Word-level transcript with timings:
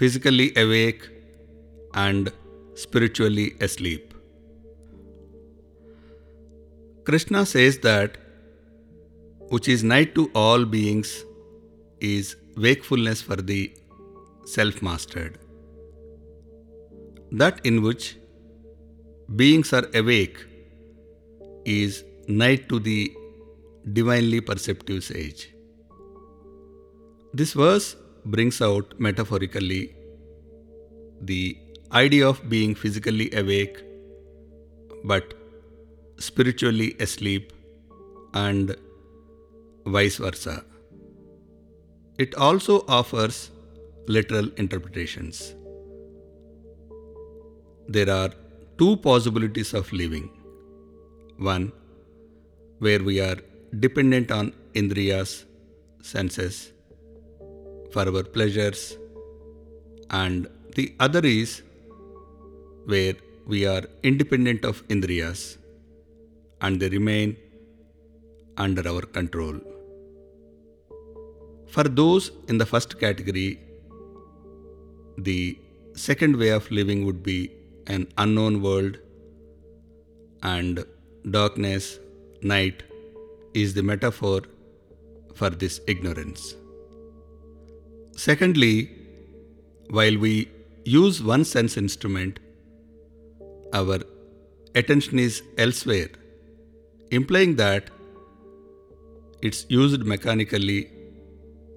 physically 0.00 0.50
awake 0.56 1.02
and 2.02 2.32
spiritually 2.74 3.48
asleep. 3.60 4.14
Krishna 7.04 7.44
says 7.44 7.78
that 7.80 8.16
which 9.50 9.68
is 9.68 9.84
night 9.84 10.14
to 10.14 10.30
all 10.34 10.64
beings 10.64 11.12
is 12.00 12.34
wakefulness 12.56 13.20
for 13.20 13.36
the 13.36 13.60
self 14.46 14.80
mastered. 14.80 15.38
That 17.30 17.60
in 17.64 17.82
which 17.82 18.16
beings 19.36 19.74
are 19.74 19.86
awake 19.94 20.44
is 21.64 22.04
night 22.26 22.68
to 22.70 22.78
the 22.78 23.12
divinely 23.92 24.40
perceptive 24.40 25.04
sage. 25.04 25.50
This 27.34 27.52
verse 27.52 27.96
brings 28.24 28.60
out 28.60 28.98
metaphorically 28.98 29.94
the 31.22 31.56
idea 31.92 32.26
of 32.28 32.48
being 32.48 32.74
physically 32.74 33.30
awake 33.34 33.82
but 35.04 35.34
spiritually 36.18 36.96
asleep 37.00 37.52
and 38.34 38.76
vice 39.86 40.16
versa. 40.16 40.64
It 42.18 42.34
also 42.34 42.84
offers 42.86 43.50
literal 44.06 44.50
interpretations. 44.56 45.54
There 47.88 48.10
are 48.10 48.30
two 48.78 48.96
possibilities 48.98 49.72
of 49.74 49.92
living. 49.92 50.30
One, 51.38 51.72
where 52.78 53.02
we 53.02 53.20
are 53.20 53.36
dependent 53.78 54.30
on 54.30 54.52
indriyas, 54.74 55.44
senses, 56.02 56.72
for 57.92 58.02
our 58.08 58.22
pleasures, 58.22 58.96
and 60.10 60.48
the 60.76 60.94
other 60.98 61.20
is 61.24 61.62
where 62.86 63.14
we 63.46 63.66
are 63.66 63.82
independent 64.02 64.64
of 64.64 64.86
indriyas 64.88 65.56
and 66.60 66.80
they 66.80 66.88
remain 66.88 67.36
under 68.56 68.86
our 68.88 69.02
control. 69.02 69.58
For 71.68 71.84
those 71.84 72.30
in 72.48 72.58
the 72.58 72.66
first 72.66 72.98
category, 72.98 73.60
the 75.18 75.58
second 75.94 76.36
way 76.36 76.50
of 76.50 76.70
living 76.70 77.04
would 77.06 77.22
be 77.22 77.52
an 77.86 78.06
unknown 78.18 78.62
world, 78.62 78.98
and 80.42 80.84
darkness, 81.30 81.98
night, 82.42 82.82
is 83.54 83.74
the 83.74 83.82
metaphor 83.82 84.42
for 85.34 85.50
this 85.50 85.80
ignorance. 85.86 86.54
Secondly, 88.20 88.90
while 89.88 90.16
we 90.18 90.50
use 90.84 91.22
one 91.22 91.42
sense 91.42 91.78
instrument, 91.78 92.38
our 93.72 93.98
attention 94.74 95.18
is 95.18 95.42
elsewhere, 95.56 96.10
implying 97.10 97.56
that 97.56 97.88
it's 99.40 99.64
used 99.70 100.04
mechanically 100.04 100.90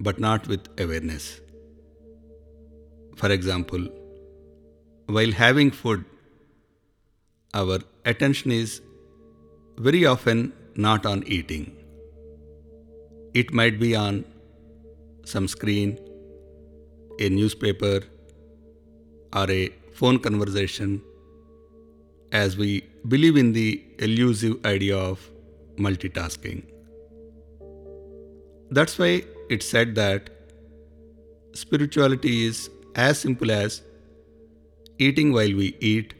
but 0.00 0.18
not 0.18 0.48
with 0.48 0.66
awareness. 0.80 1.42
For 3.16 3.30
example, 3.30 3.86
while 5.08 5.32
having 5.32 5.70
food, 5.70 6.06
our 7.52 7.80
attention 8.06 8.50
is 8.50 8.80
very 9.76 10.06
often 10.06 10.54
not 10.74 11.04
on 11.04 11.22
eating. 11.26 11.76
It 13.34 13.52
might 13.52 13.78
be 13.78 13.94
on 13.94 14.24
some 15.26 15.46
screen, 15.46 15.98
a 17.20 17.28
newspaper, 17.28 18.00
or 19.32 19.50
a 19.50 19.68
phone 19.92 20.18
conversation, 20.18 21.00
as 22.32 22.56
we 22.56 22.82
believe 23.08 23.36
in 23.36 23.52
the 23.52 23.82
elusive 23.98 24.64
idea 24.64 24.96
of 24.96 25.30
multitasking. 25.76 26.62
That's 28.70 28.98
why 28.98 29.24
it's 29.48 29.66
said 29.66 29.94
that 29.96 30.30
spirituality 31.52 32.46
is 32.46 32.70
as 32.94 33.18
simple 33.18 33.50
as 33.50 33.82
eating 34.98 35.32
while 35.32 35.54
we 35.62 35.76
eat, 35.80 36.14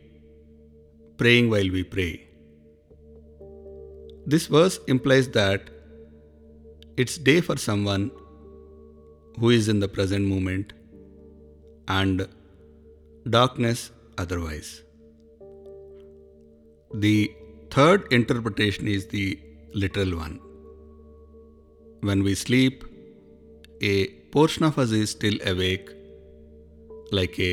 praying 1.17 1.51
while 1.51 1.71
we 1.71 1.85
pray. 1.85 2.27
This 4.27 4.47
verse 4.47 4.81
implies 4.87 5.29
that 5.31 5.71
it's 6.97 7.17
day 7.17 7.41
for 7.41 7.57
someone 7.57 8.11
who 9.39 9.51
is 9.51 9.69
in 9.69 9.81
the 9.81 9.89
present 9.89 10.27
moment 10.27 10.73
and 11.99 12.29
darkness 13.37 13.91
otherwise. 14.19 14.71
The 16.95 17.33
third 17.71 18.13
interpretation 18.13 18.89
is 18.89 19.07
the 19.07 19.27
literal 19.73 20.17
one. 20.19 20.41
When 22.09 22.23
we 22.29 22.35
sleep, 22.35 22.85
a 23.81 23.97
portion 24.37 24.65
of 24.65 24.79
us 24.79 24.91
is 24.91 25.11
still 25.11 25.37
awake, 25.53 25.91
like 27.13 27.39
a 27.39 27.53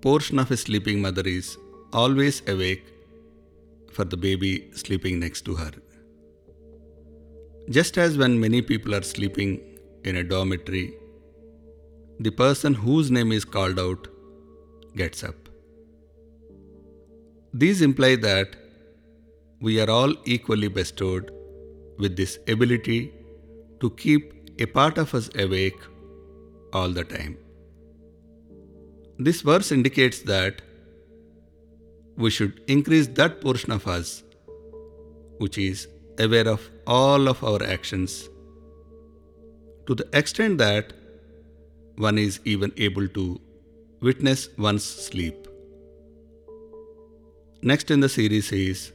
portion 0.00 0.38
of 0.38 0.50
a 0.50 0.56
sleeping 0.56 1.00
mother 1.00 1.22
is 1.22 1.56
always 1.92 2.42
awake 2.54 2.86
for 3.92 4.04
the 4.04 4.16
baby 4.16 4.52
sleeping 4.72 5.18
next 5.18 5.42
to 5.46 5.54
her. 5.54 5.72
Just 7.70 7.98
as 7.98 8.16
when 8.16 8.40
many 8.40 8.62
people 8.62 8.94
are 8.94 9.02
sleeping 9.02 9.50
in 10.04 10.16
a 10.16 10.24
dormitory, 10.24 10.86
the 12.20 12.30
person 12.30 12.74
whose 12.74 13.10
name 13.10 13.32
is 13.32 13.44
called 13.44 13.78
out 13.78 14.08
gets 14.96 15.22
up. 15.22 15.48
These 17.54 17.82
imply 17.82 18.16
that 18.16 18.56
we 19.60 19.80
are 19.80 19.90
all 19.90 20.14
equally 20.24 20.68
bestowed 20.68 21.30
with 21.98 22.16
this 22.16 22.38
ability 22.48 23.12
to 23.80 23.90
keep 23.90 24.32
a 24.60 24.66
part 24.66 24.98
of 24.98 25.14
us 25.14 25.30
awake 25.36 25.78
all 26.72 26.90
the 26.90 27.04
time. 27.04 27.36
This 29.18 29.40
verse 29.40 29.72
indicates 29.72 30.20
that 30.22 30.62
we 32.16 32.30
should 32.30 32.60
increase 32.66 33.06
that 33.06 33.40
portion 33.40 33.72
of 33.72 33.86
us 33.86 34.22
which 35.38 35.56
is 35.56 35.86
aware 36.18 36.48
of 36.48 36.68
all 36.86 37.28
of 37.28 37.42
our 37.44 37.62
actions 37.62 38.28
to 39.86 39.94
the 39.94 40.08
extent 40.12 40.58
that 40.58 40.92
one 41.98 42.16
is 42.16 42.40
even 42.44 42.72
able 42.76 43.08
to 43.08 43.40
witness 44.00 44.48
one's 44.56 44.84
sleep. 44.84 45.48
Next 47.60 47.90
in 47.90 48.00
the 48.00 48.08
series 48.08 48.52
is 48.52 48.92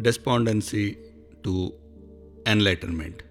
despondency 0.00 0.96
to 1.42 1.74
enlightenment. 2.46 3.22